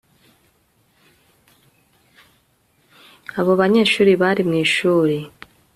Abo 3.39 3.51
banyeshuri 3.61 4.11
bari 4.21 4.41
mwishuri 4.49 5.17